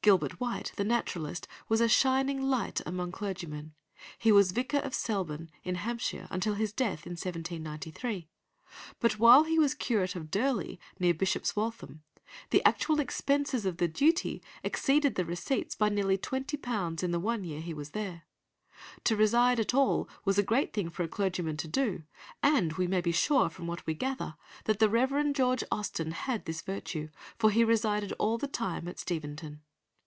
[0.00, 3.74] Gilbert White, the naturalist, was a shining light among clergymen;
[4.16, 8.26] he was vicar of Selborne, in Hampshire, until his death in 1793;
[9.00, 12.02] but while he was curate of Durley, near Bishop's Waltham,
[12.48, 17.20] the actual expenses of the duty exceeded the receipts by nearly twenty pounds in the
[17.20, 18.22] one year he was there.
[19.04, 22.04] To reside at all was a great thing for a clergyman to do,
[22.42, 25.34] and we may be sure, from what we gather, that the Rev.
[25.34, 29.60] George Austen had this virtue, for he resided all the time at Steventon.